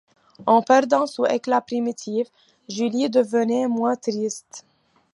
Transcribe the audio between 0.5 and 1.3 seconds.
perdant son